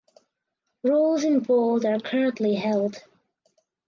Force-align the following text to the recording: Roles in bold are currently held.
Roles 0.83 1.23
in 1.23 1.41
bold 1.41 1.85
are 1.85 1.99
currently 1.99 2.55
held. 2.55 3.03